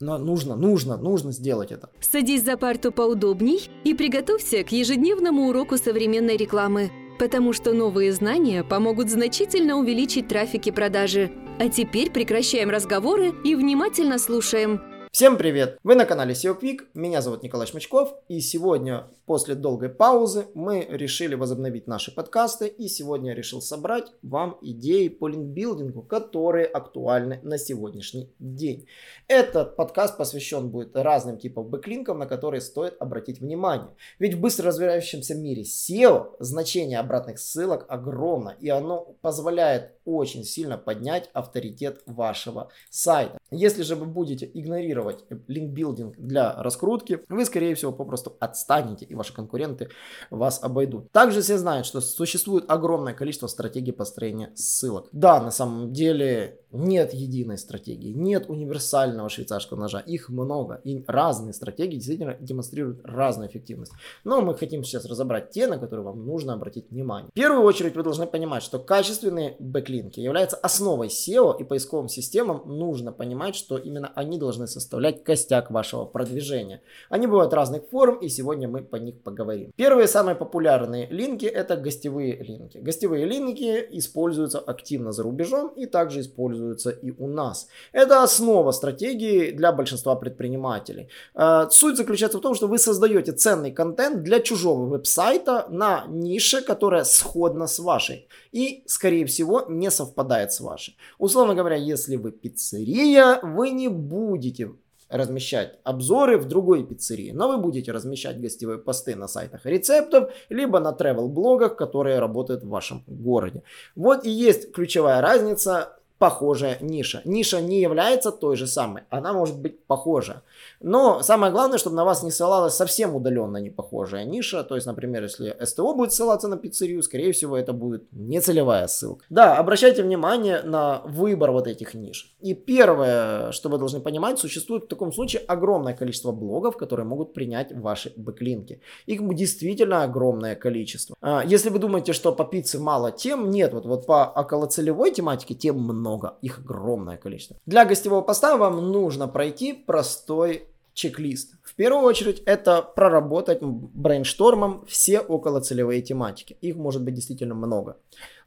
[0.00, 1.90] Но нужно, нужно, нужно сделать это.
[2.00, 8.62] Садись за парту поудобней и приготовься к ежедневному уроку современной рекламы, потому что новые знания
[8.62, 11.32] помогут значительно увеличить трафик и продажи.
[11.58, 14.80] А теперь прекращаем разговоры и внимательно слушаем.
[15.10, 15.78] Всем привет!
[15.82, 20.86] Вы на канале SEO Quick, меня зовут Николай Шмачков, и сегодня, после долгой паузы, мы
[20.88, 27.40] решили возобновить наши подкасты, и сегодня я решил собрать вам идеи по линкбилдингу, которые актуальны
[27.42, 28.86] на сегодняшний день.
[29.28, 33.90] Этот подкаст посвящен будет разным типам бэклинков, на которые стоит обратить внимание.
[34.18, 40.78] Ведь в быстро развивающемся мире SEO значение обратных ссылок огромно, и оно позволяет очень сильно
[40.78, 43.38] поднять авторитет вашего сайта.
[43.50, 49.34] Если же вы будете игнорировать линкбилдинг для раскрутки, вы, скорее всего, попросту отстанете, и ваши
[49.34, 49.90] конкуренты
[50.30, 51.12] вас обойдут.
[51.12, 55.08] Также все знают, что существует огромное количество стратегий построения ссылок.
[55.12, 61.52] Да, на самом деле нет единой стратегии, нет универсального швейцарского ножа, их много, и разные
[61.54, 63.92] стратегии действительно демонстрируют разную эффективность.
[64.24, 67.30] Но мы хотим сейчас разобрать те, на которые вам нужно обратить внимание.
[67.30, 72.62] В первую очередь вы должны понимать, что качественные бэклинки являются основой SEO и поисковым системам
[72.66, 76.82] нужно понимать, что именно они должны составлять костяк вашего продвижения.
[77.08, 79.72] Они бывают разных форм, и сегодня мы по них поговорим.
[79.76, 82.78] Первые самые популярные линки это гостевые линки.
[82.78, 87.68] Гостевые линки используются активно за рубежом и также используются используются и у нас.
[87.92, 91.08] Это основа стратегии для большинства предпринимателей.
[91.34, 96.62] Э, суть заключается в том, что вы создаете ценный контент для чужого веб-сайта на нише,
[96.62, 100.96] которая сходна с вашей и, скорее всего, не совпадает с вашей.
[101.18, 104.68] Условно говоря, если вы пиццерия, вы не будете
[105.10, 110.80] размещать обзоры в другой пиццерии, но вы будете размещать гостевые посты на сайтах рецептов, либо
[110.80, 113.62] на travel блогах, которые работают в вашем городе.
[113.96, 117.22] Вот и есть ключевая разница похожая ниша.
[117.24, 120.42] Ниша не является той же самой, она может быть похожа.
[120.80, 124.64] Но самое главное, чтобы на вас не ссылалась совсем удаленно не похожая ниша.
[124.64, 129.24] То есть, например, если СТО будет ссылаться на пиццерию, скорее всего, это будет нецелевая ссылка.
[129.30, 132.34] Да, обращайте внимание на выбор вот этих ниш.
[132.40, 137.32] И первое, что вы должны понимать, существует в таком случае огромное количество блогов, которые могут
[137.32, 138.80] принять ваши бэклинки.
[139.06, 141.16] Их действительно огромное количество.
[141.20, 145.54] А, если вы думаете, что по пицце мало тем, нет, вот, вот по околоцелевой тематике
[145.54, 147.56] тем много много, их огромное количество.
[147.66, 151.54] Для гостевого поста вам нужно пройти простой чек-лист.
[151.62, 156.56] В первую очередь это проработать брейнштормом все околоцелевые тематики.
[156.60, 157.98] Их может быть действительно много.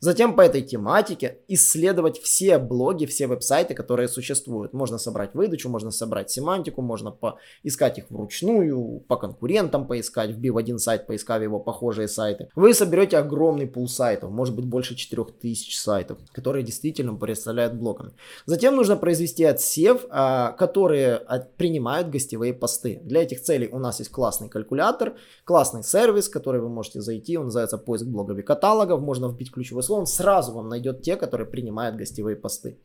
[0.03, 4.73] Затем по этой тематике исследовать все блоги, все веб-сайты, которые существуют.
[4.73, 10.79] Можно собрать выдачу, можно собрать семантику, можно поискать их вручную, по конкурентам поискать, вбив один
[10.79, 12.49] сайт, поискав его похожие сайты.
[12.55, 18.13] Вы соберете огромный пул сайтов, может быть больше 4000 сайтов, которые действительно представляют блоками.
[18.47, 21.21] Затем нужно произвести отсев, а, которые
[21.57, 23.01] принимают гостевые посты.
[23.03, 25.13] Для этих целей у нас есть классный калькулятор,
[25.43, 29.83] классный сервис, который вы можете зайти, он называется поиск блогов и каталогов, можно вбить ключевое
[29.83, 32.77] слово, он сразу вам найдет те, которые принимают гостевые посты.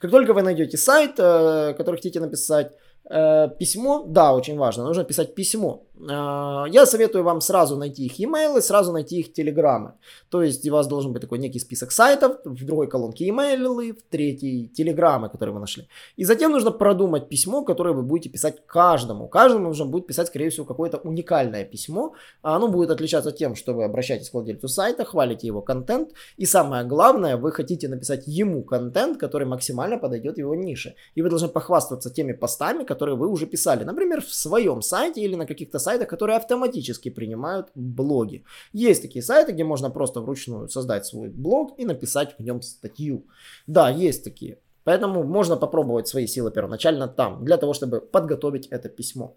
[0.00, 2.72] Как только вы найдете сайт, э, который хотите написать,
[3.10, 5.82] э, письмо, да, очень важно, нужно писать письмо.
[6.08, 9.94] А, я советую вам сразу найти их e-mail сразу найти их телеграммы.
[10.30, 14.02] То есть у вас должен быть такой некий список сайтов, в другой колонке e-mail, в
[14.10, 15.88] третьей телеграммы, которые вы нашли.
[16.16, 19.28] И затем нужно продумать письмо, которое вы будете писать каждому.
[19.28, 22.14] Каждому нужно будет писать, скорее всего, какое-то уникальное письмо.
[22.42, 26.10] А оно будет отличаться тем, что вы обращаетесь к владельцу сайта, хвалите его контент.
[26.36, 30.94] И самое главное, вы хотите написать ему контент, который максимально подойдет его нише.
[31.14, 33.84] И вы должны похвастаться теми постами, которые вы уже писали.
[33.84, 38.44] Например, в своем сайте или на каких-то сайтах сайтах, которые автоматически принимают блоги.
[38.72, 43.24] Есть такие сайты, где можно просто вручную создать свой блог и написать в нем статью.
[43.66, 44.58] Да, есть такие.
[44.84, 49.36] Поэтому можно попробовать свои силы первоначально там, для того, чтобы подготовить это письмо.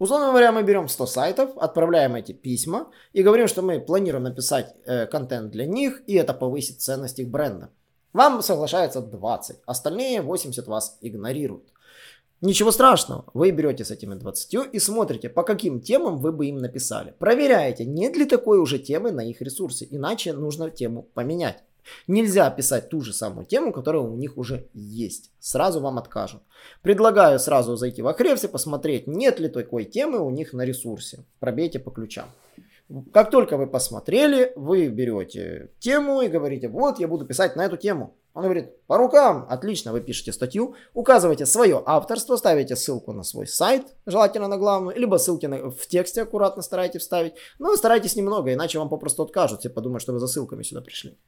[0.00, 4.74] Условно говоря, мы берем 100 сайтов, отправляем эти письма и говорим, что мы планируем написать
[4.86, 7.68] э, контент для них, и это повысит ценность их бренда.
[8.12, 11.72] Вам соглашается 20, остальные 80 вас игнорируют.
[12.42, 16.56] Ничего страшного, вы берете с этими 20 и смотрите, по каким темам вы бы им
[16.56, 17.14] написали.
[17.18, 21.62] Проверяете, нет ли такой уже темы на их ресурсе, иначе нужно тему поменять.
[22.06, 25.30] Нельзя писать ту же самую тему, которая у них уже есть.
[25.38, 26.40] Сразу вам откажут.
[26.80, 31.24] Предлагаю сразу зайти в Ahrefs посмотреть, нет ли такой темы у них на ресурсе.
[31.40, 32.30] Пробейте по ключам.
[33.12, 37.76] Как только вы посмотрели, вы берете тему и говорите, вот я буду писать на эту
[37.76, 38.16] тему.
[38.32, 43.48] Он говорит, по рукам, отлично, вы пишете статью, указываете свое авторство, ставите ссылку на свой
[43.48, 48.52] сайт, желательно на главную, либо ссылки на, в тексте аккуратно старайтесь вставить, но старайтесь немного,
[48.52, 51.18] иначе вам попросту откажут, все подумают, что вы за ссылками сюда пришли.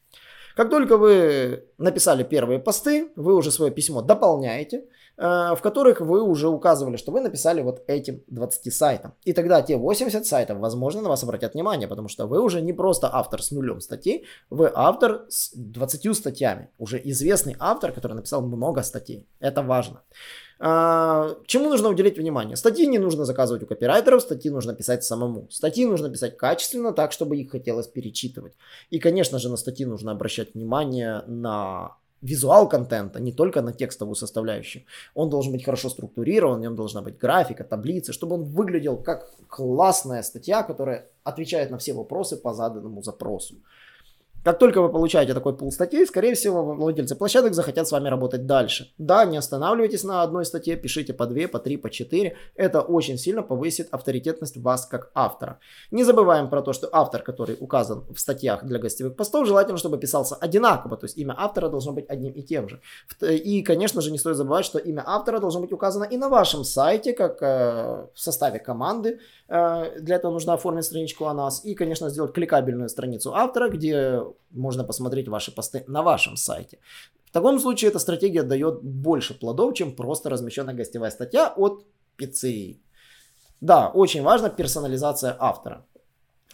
[0.54, 4.84] Как только вы написали первые посты, вы уже свое письмо дополняете,
[5.22, 9.14] в которых вы уже указывали, что вы написали вот этим 20 сайтам.
[9.24, 12.72] И тогда те 80 сайтов, возможно, на вас обратят внимание, потому что вы уже не
[12.72, 16.70] просто автор с нулем статей, вы автор с 20 статьями.
[16.78, 19.28] Уже известный автор, который написал много статей.
[19.38, 20.02] Это важно.
[20.64, 22.56] А, чему нужно уделить внимание?
[22.56, 25.48] Статьи не нужно заказывать у копирайтеров, статьи нужно писать самому.
[25.50, 28.54] Статьи нужно писать качественно, так, чтобы их хотелось перечитывать.
[28.90, 34.14] И, конечно же, на статьи нужно обращать внимание на визуал контента, не только на текстовую
[34.14, 34.84] составляющую.
[35.14, 39.30] Он должен быть хорошо структурирован, в нем должна быть графика, таблицы, чтобы он выглядел как
[39.48, 43.56] классная статья, которая отвечает на все вопросы по заданному запросу.
[44.44, 48.46] Как только вы получаете такой пул статей, скорее всего, владельцы площадок захотят с вами работать
[48.46, 48.92] дальше.
[48.98, 52.36] Да, не останавливайтесь на одной статье, пишите по 2, по 3, по 4.
[52.56, 55.58] Это очень сильно повысит авторитетность вас как автора.
[55.90, 59.98] Не забываем про то, что автор, который указан в статьях для гостевых постов, желательно, чтобы
[59.98, 60.96] писался одинаково.
[60.96, 62.80] То есть имя автора должно быть одним и тем же.
[63.20, 66.64] И, конечно же, не стоит забывать, что имя автора должно быть указано и на вашем
[66.64, 69.20] сайте, как э, в составе команды.
[69.52, 71.64] Э, для этого нужно оформить страничку о нас.
[71.64, 76.78] И, конечно, сделать кликабельную страницу автора, где можно посмотреть ваши посты на вашем сайте.
[77.26, 81.84] В таком случае эта стратегия дает больше плодов, чем просто размещенная гостевая статья от
[82.16, 82.80] пиццерии.
[83.60, 85.84] Да, очень важна персонализация автора.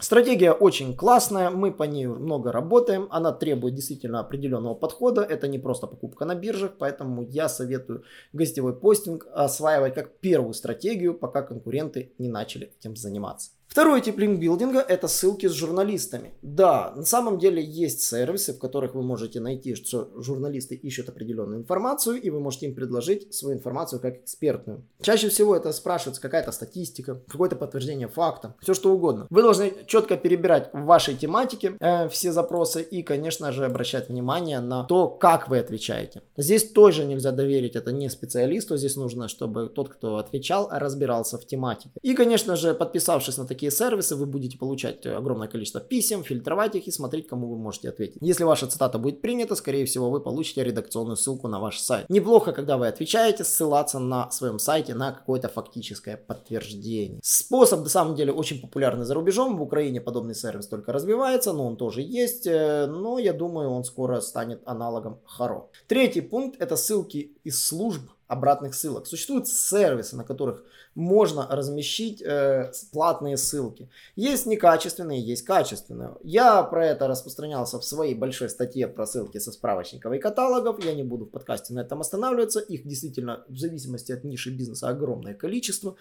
[0.00, 5.58] Стратегия очень классная, мы по ней много работаем, она требует действительно определенного подхода, это не
[5.58, 12.12] просто покупка на биржах, поэтому я советую гостевой постинг осваивать как первую стратегию, пока конкуренты
[12.18, 13.57] не начали этим заниматься.
[13.78, 16.32] Второй тип линкбилдинга– это ссылки с журналистами.
[16.42, 21.60] Да, на самом деле есть сервисы, в которых вы можете найти, что журналисты ищут определенную
[21.60, 24.84] информацию, и вы можете им предложить свою информацию как экспертную.
[25.00, 29.28] Чаще всего это спрашивается какая-то статистика, какое-то подтверждение факта, все что угодно.
[29.30, 34.58] Вы должны четко перебирать в вашей тематике э, все запросы и, конечно же, обращать внимание
[34.58, 36.22] на то, как вы отвечаете.
[36.36, 41.46] Здесь тоже нельзя доверить это не специалисту, здесь нужно, чтобы тот, кто отвечал, разбирался в
[41.46, 41.92] тематике.
[42.02, 46.74] И, конечно же, подписавшись на такие такие сервисы, вы будете получать огромное количество писем, фильтровать
[46.74, 48.16] их и смотреть, кому вы можете ответить.
[48.20, 52.08] Если ваша цитата будет принята, скорее всего, вы получите редакционную ссылку на ваш сайт.
[52.08, 57.20] Неплохо, когда вы отвечаете, ссылаться на своем сайте на какое-то фактическое подтверждение.
[57.22, 59.56] Способ, на самом деле, очень популярный за рубежом.
[59.56, 62.46] В Украине подобный сервис только развивается, но он тоже есть.
[62.46, 65.66] Э, но я думаю, он скоро станет аналогом Харо.
[65.86, 69.06] Третий пункт это ссылки из служб обратных ссылок.
[69.06, 70.62] Существуют сервисы, на которых
[70.98, 73.88] можно размещить э, платные ссылки.
[74.16, 76.16] Есть некачественные, есть качественные.
[76.24, 80.84] Я про это распространялся в своей большой статье про ссылки со справочников и каталогов.
[80.84, 82.58] Я не буду в подкасте на этом останавливаться.
[82.58, 85.94] Их действительно в зависимости от ниши бизнеса огромное количество.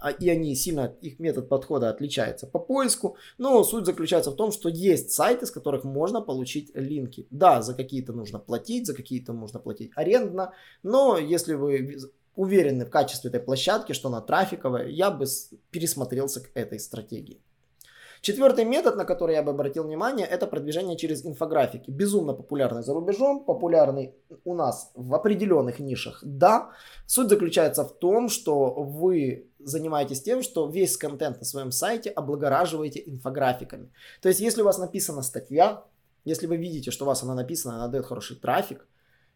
[0.00, 3.16] А, и они сильно, их метод подхода отличается по поиску.
[3.38, 7.28] Но суть заключается в том, что есть сайты, с которых можно получить линки.
[7.30, 10.52] Да, за какие-то нужно платить, за какие-то нужно платить арендно.
[10.82, 12.00] Но если вы
[12.36, 15.26] уверены в качестве этой площадки, что она трафиковая, я бы
[15.70, 17.42] пересмотрелся к этой стратегии.
[18.22, 21.90] Четвертый метод, на который я бы обратил внимание, это продвижение через инфографики.
[21.90, 26.20] Безумно популярный за рубежом, популярный у нас в определенных нишах.
[26.22, 26.70] Да,
[27.06, 33.02] суть заключается в том, что вы занимаетесь тем, что весь контент на своем сайте облагораживаете
[33.06, 33.90] инфографиками.
[34.20, 35.84] То есть, если у вас написана статья,
[36.26, 38.86] если вы видите, что у вас она написана, она дает хороший трафик,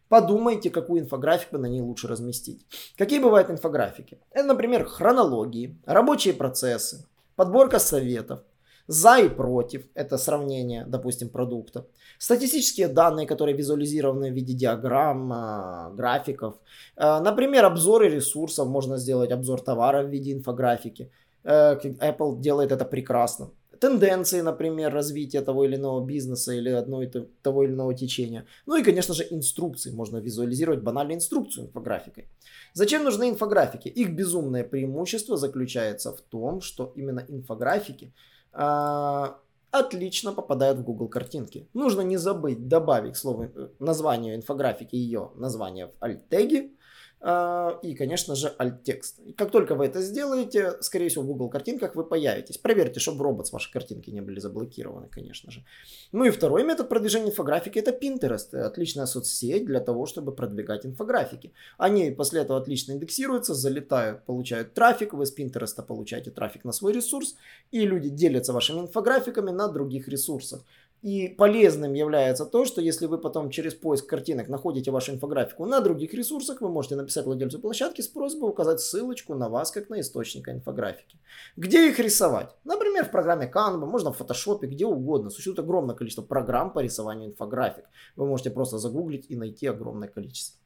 [0.09, 2.65] Подумайте, какую инфографику на ней лучше разместить.
[2.97, 4.19] Какие бывают инфографики?
[4.31, 8.41] Это, например, хронологии, рабочие процессы, подборка советов,
[8.87, 11.87] за и против, это сравнение, допустим, продукта.
[12.19, 16.55] Статистические данные, которые визуализированы в виде диаграмм, а, графиков.
[16.95, 21.09] А, например, обзоры ресурсов, можно сделать обзор товара в виде инфографики.
[21.43, 27.63] Э, Apple делает это прекрасно тенденции, например, развития того или иного бизнеса или одной того
[27.63, 28.45] или иного течения.
[28.65, 29.91] Ну и, конечно же, инструкции.
[29.91, 32.27] Можно визуализировать банальную инструкцию инфографикой.
[32.73, 33.87] Зачем нужны инфографики?
[33.87, 38.13] Их безумное преимущество заключается в том, что именно инфографики
[38.53, 39.25] э,
[39.71, 41.67] отлично попадают в Google картинки.
[41.73, 46.84] Нужно не забыть добавить слово, э, название инфографики, ее название в alt-теги, а,
[47.21, 49.19] и, конечно же, alt-текст.
[49.35, 52.57] Как только вы это сделаете, скорее всего, в Google картинках вы появитесь.
[52.57, 55.63] Проверьте, чтобы робот с вашей картинки не были заблокированы, конечно же.
[56.11, 58.55] Ну и второй метод продвижения инфографики это Pinterest.
[58.55, 61.51] Отличная соцсеть для того, чтобы продвигать инфографики.
[61.77, 65.13] Они после этого отлично индексируются, залетают, получают трафик.
[65.13, 67.35] Вы с Pinterest получаете трафик на свой ресурс.
[67.71, 70.63] И люди делятся вашими инфографиками на других ресурсах.
[71.05, 75.79] И полезным является то, что если вы потом через поиск картинок находите вашу инфографику на
[75.79, 79.99] других ресурсах, вы можете написать владельцу площадки с просьбой указать ссылочку на вас как на
[79.99, 81.19] источника инфографики.
[81.57, 82.55] Где их рисовать?
[82.63, 85.29] Например, в программе Canva, можно в Photoshop, где угодно.
[85.29, 87.85] Существует огромное количество программ по рисованию инфографик.
[88.15, 90.59] Вы можете просто загуглить и найти огромное количество.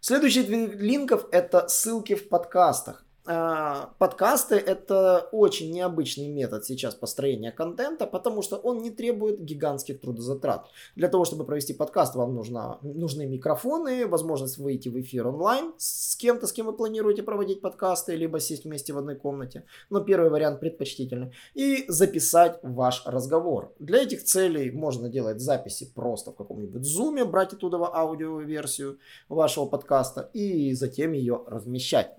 [0.00, 3.04] Следующий вид линков это ссылки в подкастах.
[3.30, 10.00] А, подкасты это очень необычный метод сейчас построения контента, потому что он не требует гигантских
[10.00, 10.66] трудозатрат.
[10.96, 16.16] Для того, чтобы провести подкаст, вам нужно, нужны микрофоны, возможность выйти в эфир онлайн с
[16.16, 19.64] кем-то, с кем вы планируете проводить подкасты, либо сесть вместе в одной комнате.
[19.90, 21.34] Но первый вариант предпочтительный.
[21.52, 23.74] И записать ваш разговор.
[23.78, 30.30] Для этих целей можно делать записи просто в каком-нибудь зуме, брать оттуда аудиоверсию вашего подкаста
[30.32, 32.16] и затем ее размещать.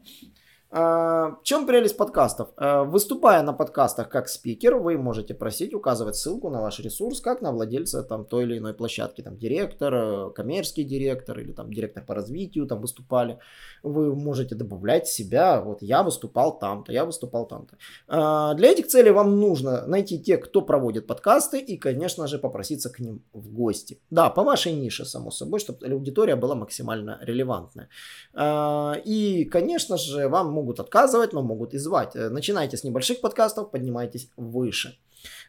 [0.71, 2.49] А, в чем прелесть подкастов?
[2.55, 7.41] А, выступая на подкастах как спикер, вы можете просить указывать ссылку на ваш ресурс, как
[7.41, 9.21] на владельца там, той или иной площадки.
[9.21, 13.39] Там, директор, э, коммерческий директор или там, директор по развитию там, выступали.
[13.81, 15.59] Вы можете добавлять себя.
[15.61, 17.77] Вот я выступал там-то, я выступал там-то.
[18.55, 22.99] Для этих целей вам нужно найти тех, кто проводит подкасты и, конечно же, попроситься к
[22.99, 23.99] ним в гости.
[24.11, 27.89] Да, по вашей нише, само собой, чтобы аудитория была максимально релевантная.
[29.05, 32.15] И, конечно же, вам могут отказывать, но могут и звать.
[32.15, 34.97] Э, начинайте с небольших подкастов, поднимайтесь выше.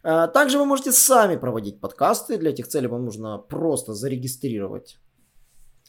[0.02, 2.38] Э, также вы можете сами проводить подкасты.
[2.38, 4.99] Для этих целей вам нужно просто зарегистрировать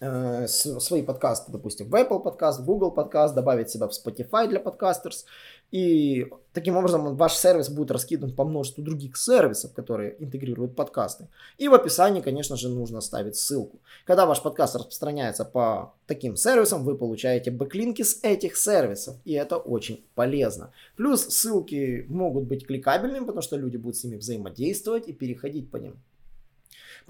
[0.04, 5.26] Э, свои подкасты, допустим, в Apple подкаст, Google подкаст, добавить себя в Spotify для подкастерс.
[5.70, 11.28] И таким образом ваш сервис будет раскидан по множеству других сервисов, которые интегрируют подкасты.
[11.60, 13.80] И в описании, конечно же, нужно ставить ссылку.
[14.04, 19.18] Когда ваш подкаст распространяется по таким сервисам, вы получаете бэклинки с этих сервисов.
[19.24, 20.72] И это очень полезно.
[20.96, 25.78] Плюс ссылки могут быть кликабельными, потому что люди будут с ними взаимодействовать и переходить по
[25.78, 26.02] ним.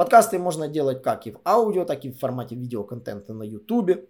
[0.01, 4.10] Подкасты можно делать как и в аудио, так и в формате видеоконтента на YouTube.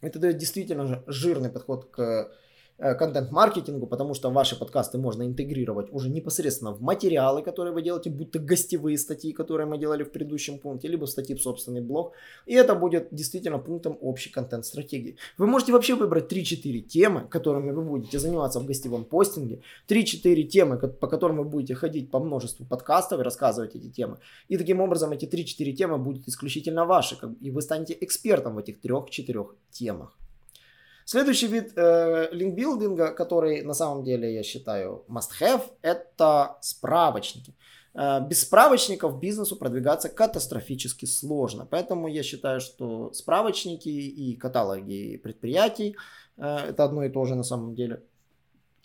[0.00, 2.30] Это дает действительно жирный подход к
[2.78, 8.38] контент-маркетингу, потому что ваши подкасты можно интегрировать уже непосредственно в материалы, которые вы делаете, будто
[8.38, 12.12] гостевые статьи, которые мы делали в предыдущем пункте, либо статьи в собственный блог.
[12.46, 15.16] И это будет действительно пунктом общей контент-стратегии.
[15.38, 20.78] Вы можете вообще выбрать 3-4 темы, которыми вы будете заниматься в гостевом постинге, 3-4 темы,
[20.78, 24.18] по которым вы будете ходить по множеству подкастов и рассказывать эти темы.
[24.48, 28.80] И таким образом эти 3-4 темы будут исключительно ваши, и вы станете экспертом в этих
[28.80, 30.18] 3-4 темах.
[31.04, 37.54] Следующий вид э, линкбилдинга, который на самом деле я считаю must-have, это справочники.
[37.94, 41.66] Э, без справочников бизнесу продвигаться катастрофически сложно.
[41.70, 45.96] Поэтому я считаю, что справочники и каталоги предприятий
[46.38, 48.02] э, это одно и то же на самом деле.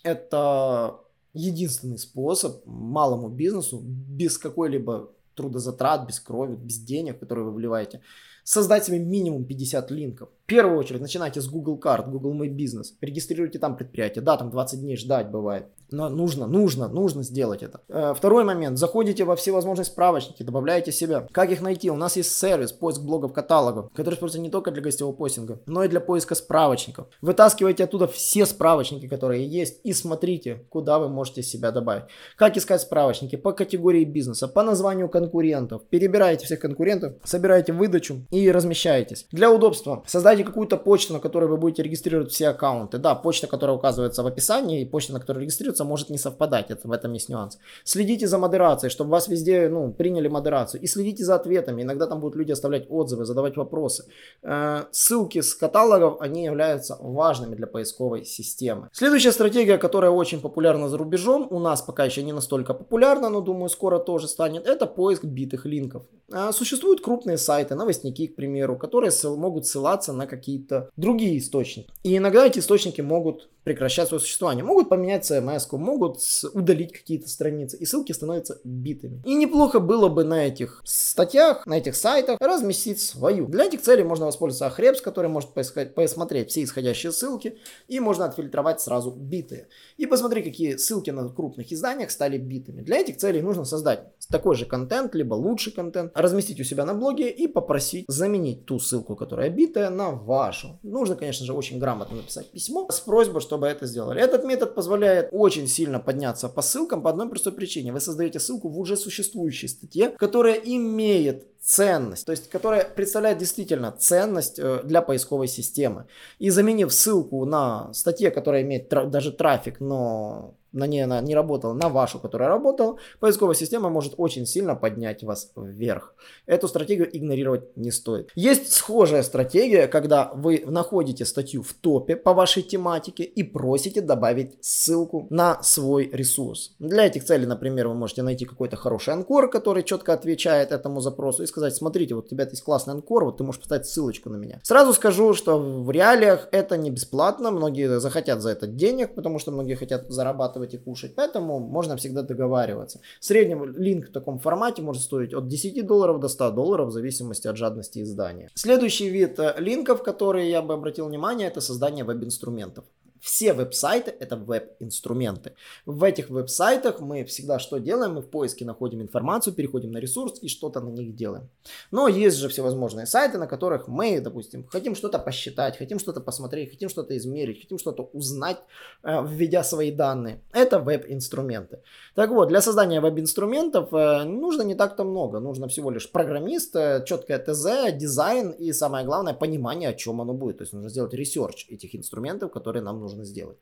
[0.04, 1.00] Это
[1.34, 8.02] единственный способ малому бизнесу без какой-либо трудозатрат, без крови, без денег, которые вы вливаете,
[8.44, 10.30] создать себе минимум 50 линков.
[10.50, 12.96] Первую очередь начинайте с Google карт, Google My Business.
[13.02, 14.24] Регистрируйте там предприятие.
[14.24, 15.68] Да, там 20 дней ждать бывает.
[15.92, 17.82] Но нужно, нужно, нужно сделать это.
[17.88, 18.78] Э, второй момент.
[18.78, 21.28] Заходите во всевозможные справочники, добавляете себя.
[21.32, 21.90] Как их найти?
[21.90, 25.84] У нас есть сервис поиск блогов каталогов, который используется не только для гостевого постинга, но
[25.84, 27.08] и для поиска справочников.
[27.22, 32.06] Вытаскивайте оттуда все справочники, которые есть, и смотрите, куда вы можете себя добавить.
[32.36, 33.36] Как искать справочники?
[33.36, 35.84] По категории бизнеса, по названию конкурентов.
[35.90, 39.28] Перебираете всех конкурентов, собираете выдачу и размещаетесь.
[39.32, 42.98] Для удобства создайте какую-то почту, на которой вы будете регистрировать все аккаунты.
[42.98, 46.88] Да, почта, которая указывается в описании, и почта, на которой регистрируется может не совпадать, это,
[46.88, 47.58] в этом есть нюанс.
[47.84, 50.82] Следите за модерацией, чтобы вас везде ну, приняли модерацию.
[50.82, 51.82] И следите за ответами.
[51.82, 54.06] Иногда там будут люди оставлять отзывы, задавать вопросы.
[54.44, 58.90] Э, ссылки с каталогов, они являются важными для поисковой системы.
[58.94, 63.42] Следующая стратегия, которая очень популярна за рубежом, у нас пока еще не настолько популярна, но
[63.42, 66.04] думаю скоро тоже станет, это поиск битых линков.
[66.32, 71.90] Э, существуют крупные сайты, новостники, к примеру, которые могут ссылаться на какие-то другие источники.
[72.04, 74.64] И иногда эти источники могут прекращать свое существование.
[74.64, 76.18] Могут поменять CMS, могут
[76.54, 79.22] удалить какие-то страницы, и ссылки становятся битыми.
[79.26, 83.46] И неплохо было бы на этих статьях, на этих сайтах разместить свою.
[83.46, 88.26] Для этих целей можно воспользоваться Ahrefs, который может поискать, посмотреть все исходящие ссылки, и можно
[88.26, 89.68] отфильтровать сразу битые.
[89.98, 92.82] И посмотреть, какие ссылки на крупных изданиях стали битыми.
[92.82, 96.96] Для этих целей нужно создать такой же контент, либо лучший контент, разместить у себя на
[96.96, 100.80] блоге и попросить заменить ту ссылку, которая битая, на вашу.
[100.82, 104.22] Нужно, конечно же, очень грамотно написать письмо с просьбой, чтобы это сделали.
[104.22, 107.92] Этот метод позволяет очень сильно подняться по ссылкам по одной простой причине.
[107.94, 113.92] Вы создаете ссылку в уже существующей статье, которая имеет ценность, то есть которая представляет действительно
[113.92, 116.06] ценность э, для поисковой системы.
[116.40, 121.36] И заменив ссылку на статье, которая имеет тра- даже трафик, но на ней она не
[121.36, 126.14] работала, на вашу, которая работала, поисковая система может очень сильно поднять вас вверх.
[126.46, 128.32] Эту стратегию игнорировать не стоит.
[128.36, 134.58] Есть схожая стратегия, когда вы находите статью в топе по вашей тематике и просите добавить
[134.62, 136.76] ссылку на свой ресурс.
[136.80, 141.44] Для этих целей, например, вы можете найти какой-то хороший анкор, который четко отвечает этому запросу
[141.44, 144.38] и сказать, смотрите, вот у тебя есть классный анкор, вот ты можешь поставить ссылочку на
[144.38, 144.60] меня.
[144.64, 149.52] Сразу скажу, что в реалиях это не бесплатно, многие захотят за это денег, потому что
[149.52, 151.16] многие хотят зарабатывать зарабатывать и кушать.
[151.16, 153.00] Поэтому можно всегда договариваться.
[153.20, 157.50] Средний линк в таком формате может стоить от 10 долларов до 100 долларов в зависимости
[157.50, 158.50] от жадности издания.
[158.56, 162.84] Следующий вид э, линков, которые я бы обратил внимание, это создание веб-инструментов.
[163.22, 165.54] Все веб-сайты это веб-инструменты.
[165.86, 168.14] В этих веб-сайтах мы всегда что делаем?
[168.14, 171.50] Мы в поиске находим информацию, переходим на ресурс и что-то на них делаем.
[171.92, 176.72] Но есть же всевозможные сайты, на которых мы, допустим, хотим что-то посчитать, хотим что-то посмотреть,
[176.72, 178.58] хотим что-то измерить, хотим что-то узнать,
[179.04, 180.42] э, введя свои данные.
[180.54, 181.82] Это веб-инструменты.
[182.16, 185.40] Так вот, для создания веб-инструментов э, нужно не так-то много.
[185.40, 190.34] Нужно всего лишь программист, э, четкое ТЗ, дизайн и самое главное понимание, о чем оно
[190.34, 190.58] будет.
[190.58, 193.58] То есть нужно сделать research этих инструментов, которые нам нужны нужно сделать.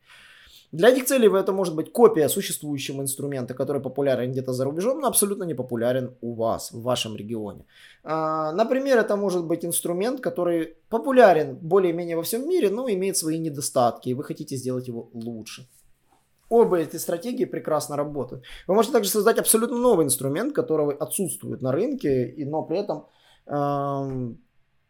[0.74, 5.08] Для этих целей это может быть копия существующего инструмента, который популярен где-то за рубежом, но
[5.08, 7.66] абсолютно не популярен у вас, в вашем регионе.
[8.04, 13.39] А, например, это может быть инструмент, который популярен более-менее во всем мире, но имеет свои
[13.39, 15.68] недостатки, и вы хотите сделать его лучше.
[16.50, 18.44] Оба эти стратегии прекрасно работают.
[18.68, 23.06] Вы можете также создать абсолютно новый инструмент, который отсутствует на рынке, но при этом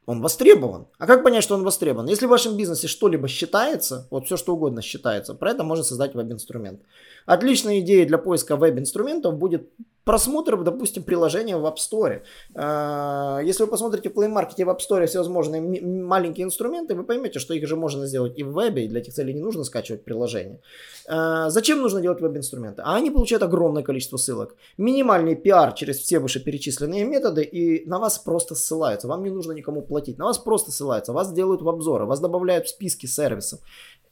[0.08, 0.88] он востребован.
[0.98, 2.08] А как понять, что он востребован?
[2.08, 6.16] Если в вашем бизнесе что-либо считается, вот все что угодно считается, про это можно создать
[6.16, 6.82] веб-инструмент.
[7.26, 9.70] Отличная идея для поиска веб-инструментов будет
[10.08, 12.22] просмотр, допустим, приложения в App Store.
[12.56, 17.04] А, если вы посмотрите в Play Market и в App Store всевозможные маленькие инструменты, вы
[17.04, 19.66] поймете, что их же можно сделать и в вебе, и для этих целей не нужно
[19.66, 20.62] скачивать приложение.
[21.10, 22.82] А, зачем нужно делать веб-инструменты?
[22.86, 24.56] А они получают огромное количество ссылок.
[24.78, 29.10] Минимальный пиар через все вышеперечисленные методы, и на вас просто ссылаются.
[29.10, 29.97] Вам не нужно никому платить.
[30.18, 31.14] На вас просто ссылаются.
[31.14, 33.60] Вас делают в обзоры, вас добавляют в списки сервисов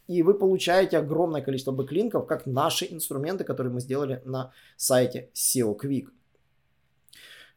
[0.07, 5.75] и вы получаете огромное количество бэклинков, как наши инструменты, которые мы сделали на сайте SEO
[5.79, 6.09] Quick.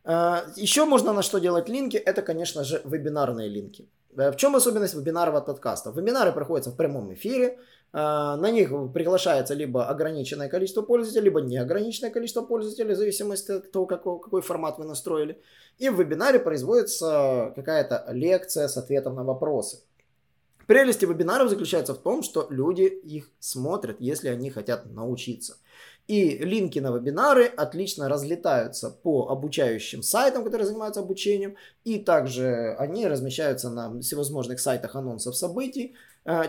[0.04, 3.88] А, Еще можно на что делать линки, это, конечно же, вебинарные линки.
[4.16, 5.96] Э, в чем особенность вебинаров от подкастов?
[5.96, 7.58] Вебинары проходятся в прямом эфире,
[7.92, 13.86] на них приглашается либо ограниченное количество пользователей, либо неограниченное количество пользователей, в зависимости от того,
[13.86, 15.40] какой, какой формат вы настроили.
[15.78, 19.80] И в вебинаре производится какая-то лекция с ответом на вопросы.
[20.66, 25.56] Прелесть вебинаров заключается в том, что люди их смотрят, если они хотят научиться.
[26.08, 31.56] И линки на вебинары отлично разлетаются по обучающим сайтам, которые занимаются обучением.
[31.84, 35.94] И также они размещаются на всевозможных сайтах анонсов событий,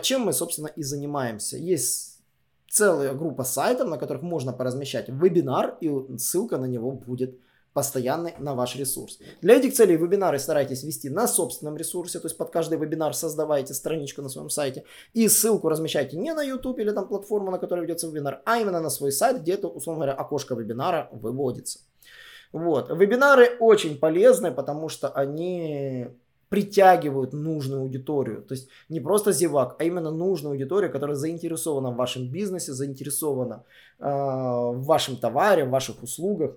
[0.02, 1.56] чем мы, собственно, и занимаемся.
[1.56, 2.20] Есть
[2.68, 7.38] целая группа сайтов, на которых можно поразмещать вебинар, и ссылка на него будет
[7.72, 9.20] постоянный на ваш ресурс.
[9.42, 13.74] Для этих целей вебинары старайтесь вести на собственном ресурсе, то есть под каждый вебинар создавайте
[13.74, 17.82] страничку на своем сайте и ссылку размещайте не на YouTube или там платформу, на которой
[17.82, 21.80] ведется вебинар, а именно на свой сайт, где это, условно говоря, окошко вебинара выводится.
[22.52, 22.90] Вот.
[22.90, 26.08] Вебинары очень полезны, потому что они
[26.50, 28.42] притягивают нужную аудиторию.
[28.42, 33.64] То есть не просто зевак, а именно нужную аудиторию, которая заинтересована в вашем бизнесе, заинтересована
[33.98, 36.56] э, в вашем товаре, в ваших услугах.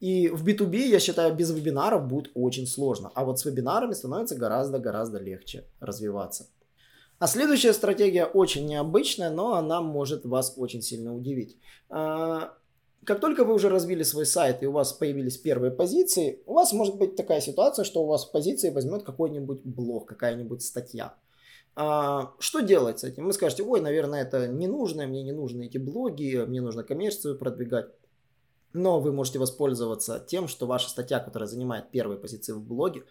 [0.00, 3.10] И в B2B, я считаю, без вебинаров будет очень сложно.
[3.14, 6.48] А вот с вебинарами становится гораздо-гораздо легче развиваться.
[7.18, 11.56] А следующая стратегия очень необычная, но она может вас очень сильно удивить.
[13.04, 16.72] Как только вы уже развили свой сайт и у вас появились первые позиции, у вас
[16.72, 21.14] может быть такая ситуация, что у вас в позиции возьмет какой-нибудь блог, какая-нибудь статья.
[21.76, 23.26] А, что делать с этим?
[23.26, 27.38] Вы скажете, ой, наверное, это не нужно, мне не нужны эти блоги, мне нужно коммерцию
[27.38, 27.86] продвигать.
[28.72, 33.04] Но вы можете воспользоваться тем, что ваша статья, которая занимает первые позиции в блоге,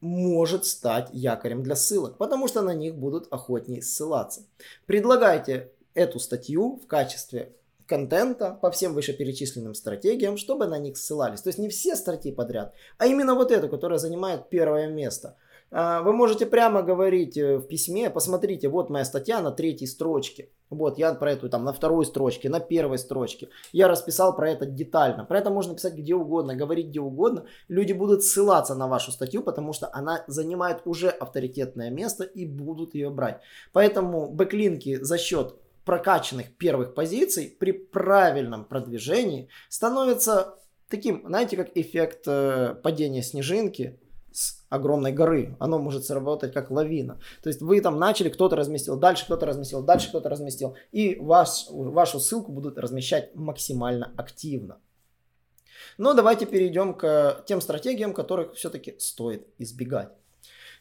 [0.00, 4.42] может стать якорем для ссылок, потому что на них будут охотнее ссылаться.
[4.84, 7.56] Предлагайте эту статью в качестве
[7.86, 11.42] контента по всем вышеперечисленным стратегиям, чтобы на них ссылались.
[11.42, 15.36] То есть не все статьи подряд, а именно вот эту, которая занимает первое место.
[15.76, 20.50] А, вы можете прямо говорить э, в письме, посмотрите, вот моя статья на третьей строчке.
[20.70, 23.48] Вот, я про эту там на второй строчке, на первой строчке.
[23.72, 25.24] Я расписал про это детально.
[25.24, 27.46] Про это можно писать где угодно, говорить где угодно.
[27.66, 32.94] Люди будут ссылаться на вашу статью, потому что она занимает уже авторитетное место и будут
[32.94, 33.40] ее брать.
[33.72, 42.26] Поэтому бэклинки за счет прокачанных первых позиций при правильном продвижении становятся таким, знаете, как эффект
[42.26, 43.98] э, падения снежинки
[44.32, 45.56] с огромной горы.
[45.60, 47.20] Оно может сработать как лавина.
[47.42, 50.76] То есть вы там начали, кто-то разместил, дальше кто-то разместил, дальше кто-то разместил.
[50.92, 54.78] И ваш, вашу ссылку будут размещать максимально активно.
[55.98, 60.08] Но давайте перейдем к тем стратегиям, которых все-таки стоит избегать.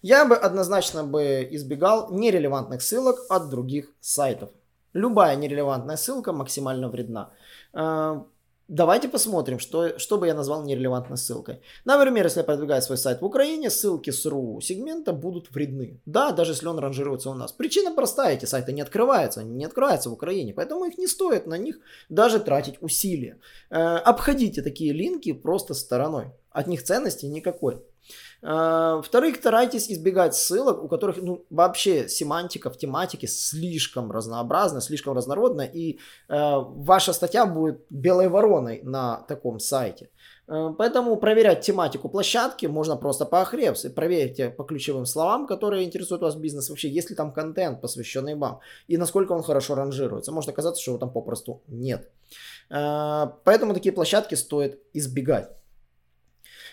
[0.01, 4.49] Я бы однозначно бы избегал нерелевантных ссылок от других сайтов.
[4.93, 7.31] Любая нерелевантная ссылка максимально вредна.
[7.73, 8.25] А,
[8.69, 11.59] Давайте посмотрим, что, что бы я назвал нерелевантной ссылкой.
[11.83, 15.99] Например, если я продвигаю свой сайт в Украине, ссылки с RU сегмента будут вредны.
[16.05, 17.51] Да, даже если он ранжируется у нас.
[17.51, 21.45] Причина простая, эти сайты не открываются, они не открываются в Украине, поэтому их не стоит
[21.45, 23.37] на них даже тратить усилия.
[23.69, 26.31] Э, обходите такие линки просто стороной.
[26.49, 27.81] От них ценности никакой.
[28.45, 35.15] А, во-вторых, старайтесь избегать ссылок, у которых ну, вообще семантика в тематике слишком разнообразна, слишком
[35.15, 40.09] разнородна, и э, ваша статья будет белой вороной на таком сайте.
[40.47, 43.89] Э, поэтому проверять тематику площадки можно просто по Ahrefs.
[43.89, 46.69] Проверьте по ключевым словам, которые интересуют вас бизнес.
[46.69, 50.33] Вообще, есть ли там контент, посвященный вам, и насколько он хорошо ранжируется.
[50.33, 52.09] Может оказаться, что его там попросту нет.
[52.69, 55.49] Э, поэтому такие площадки стоит избегать.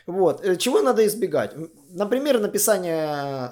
[0.07, 0.45] Вот.
[0.45, 1.55] Э, чего надо избегать?
[1.91, 3.51] Например, написание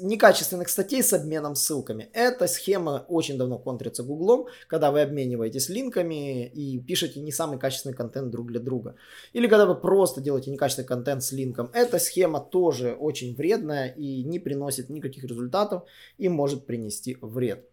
[0.00, 2.08] некачественных статей с обменом ссылками.
[2.12, 7.94] Эта схема очень давно контрится Гуглом, когда вы обмениваетесь линками и пишете не самый качественный
[7.94, 8.94] контент друг для друга.
[9.32, 11.70] Или когда вы просто делаете некачественный контент с линком.
[11.72, 15.82] Эта схема тоже очень вредная и не приносит никаких результатов
[16.18, 17.64] и может принести вред.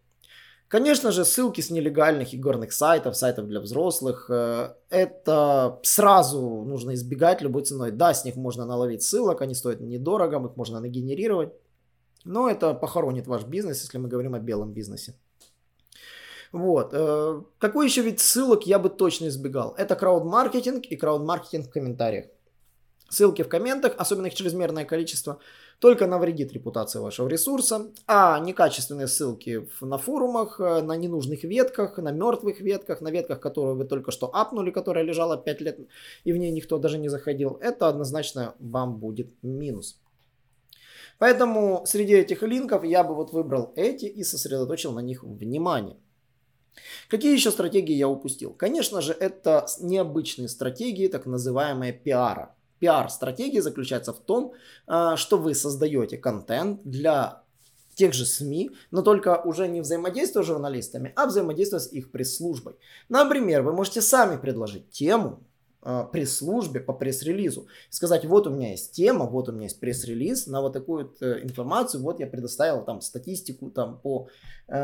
[0.68, 7.40] Конечно же, ссылки с нелегальных игорных сайтов, сайтов для взрослых, э, это сразу нужно избегать
[7.40, 7.92] любой ценой.
[7.92, 11.52] Да, с них можно наловить ссылок, они стоят недорого, их можно нагенерировать,
[12.24, 15.14] но это похоронит ваш бизнес, если мы говорим о белом бизнесе.
[16.50, 16.90] Вот.
[16.92, 19.74] Э, какой еще вид ссылок я бы точно избегал?
[19.78, 22.26] Это крауд-маркетинг и крауд-маркетинг в комментариях.
[23.08, 25.38] Ссылки в комментах, особенно их чрезмерное количество,
[25.78, 32.10] только навредит репутации вашего ресурса, а некачественные ссылки на форумах, э, на ненужных ветках, на
[32.10, 35.78] мертвых ветках, на ветках, которые вы только что апнули, которая лежала 5 лет
[36.24, 40.00] и в ней никто даже не заходил, это однозначно вам будет минус.
[41.18, 45.96] Поэтому среди этих линков я бы вот выбрал эти и сосредоточил на них внимание.
[47.08, 48.52] Какие еще стратегии я упустил?
[48.52, 52.55] Конечно же, это необычные стратегии, так называемые пиара.
[52.78, 54.52] Пиар-стратегия заключается в том,
[54.86, 57.42] а, что вы создаете контент для
[57.96, 62.74] тех же СМИ, но только уже не взаимодействуя с журналистами, а взаимодействуя с их пресс-службой.
[63.08, 65.42] Например, вы можете сами предложить тему
[65.82, 67.66] э, пресс-службе по пресс-релизу.
[67.88, 71.42] Сказать, вот у меня есть тема, вот у меня есть пресс-релиз на вот такую э,
[71.42, 74.28] информацию, вот я предоставил там статистику там по
[74.68, 74.74] э,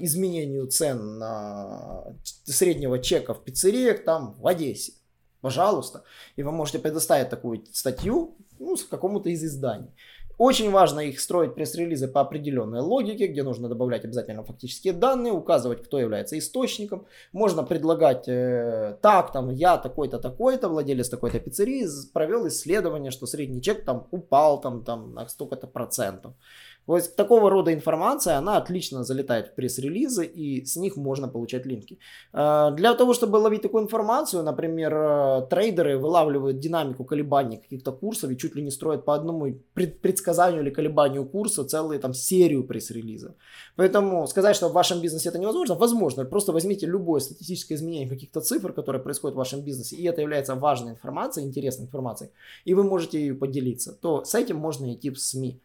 [0.00, 4.92] изменению цен на среднего чека в пиццериях там в Одессе
[5.40, 6.02] пожалуйста.
[6.36, 9.90] И вы можете предоставить такую статью ну, с какому-то из изданий.
[10.38, 15.82] Очень важно их строить пресс-релизы по определенной логике, где нужно добавлять обязательно фактические данные, указывать,
[15.82, 17.06] кто является источником.
[17.32, 23.62] Можно предлагать, э, так, там, я такой-то, такой-то, владелец такой-то пиццерии, провел исследование, что средний
[23.62, 26.34] чек там упал там, там, на столько-то процентов.
[26.88, 31.98] Есть такого рода информация, она отлично залетает в пресс-релизы, и с них можно получать линки.
[32.32, 38.30] А, для того, чтобы ловить такую информацию, например, э, трейдеры вылавливают динамику колебаний каких-то курсов
[38.30, 43.32] и чуть ли не строят по одному предсказанию или колебанию курса целую там серию пресс-релизов.
[43.74, 46.24] Поэтому сказать, что в вашем бизнесе это невозможно, возможно.
[46.24, 50.54] Просто возьмите любое статистическое изменение каких-то цифр, которые происходят в вашем бизнесе, и это является
[50.54, 52.30] важной информацией, интересной информацией,
[52.64, 55.60] и вы можете ею поделиться, то с этим можно идти в СМИ.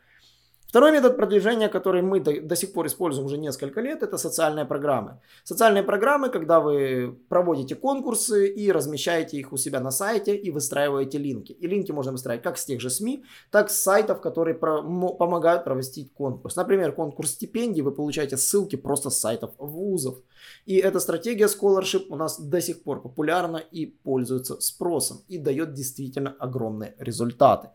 [0.72, 4.64] Второй метод продвижения, который мы до, до сих пор используем уже несколько лет, это социальные
[4.64, 5.20] программы.
[5.44, 11.18] Социальные программы, когда вы проводите конкурсы и размещаете их у себя на сайте и выстраиваете
[11.18, 11.52] линки.
[11.52, 15.66] И линки можно выстраивать как с тех же СМИ, так с сайтов, которые про, помогают
[15.66, 16.56] провести конкурс.
[16.56, 20.20] Например, конкурс стипендий, вы получаете ссылки просто с сайтов вузов.
[20.66, 25.74] И эта стратегия Scholarship у нас до сих пор популярна и пользуется спросом и дает
[25.74, 27.72] действительно огромные результаты.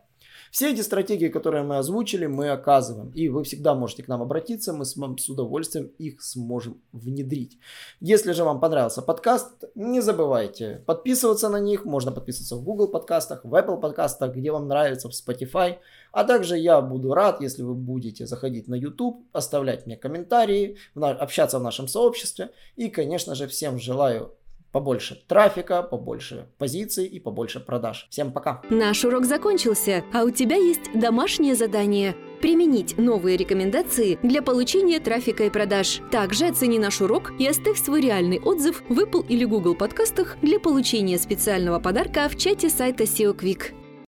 [0.51, 3.11] Все эти стратегии, которые мы озвучили, мы оказываем.
[3.11, 7.57] И вы всегда можете к нам обратиться, мы с, с удовольствием их сможем внедрить.
[7.99, 11.85] Если же вам понравился подкаст, не забывайте подписываться на них.
[11.85, 15.77] Можно подписываться в Google подкастах, в Apple подкастах, где вам нравится, в Spotify.
[16.11, 21.59] А также я буду рад, если вы будете заходить на YouTube, оставлять мне комментарии, общаться
[21.59, 22.51] в нашем сообществе.
[22.75, 24.36] И, конечно же, всем желаю
[24.71, 28.07] побольше трафика, побольше позиций и побольше продаж.
[28.09, 28.61] Всем пока!
[28.69, 35.45] Наш урок закончился, а у тебя есть домашнее задание– применить новые рекомендации для получения трафика
[35.45, 36.01] и продаж.
[36.11, 40.59] Также оцени наш урок и оставь свой реальный отзыв в Apple или Google подкастах для
[40.59, 43.86] получения специального подарка в чате сайта SEO Quick.